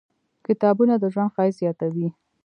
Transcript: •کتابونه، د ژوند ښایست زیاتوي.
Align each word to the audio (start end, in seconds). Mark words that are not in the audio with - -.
•کتابونه، 0.45 0.93
د 0.99 1.03
ژوند 1.13 1.33
ښایست 1.33 1.59
زیاتوي. 1.61 2.07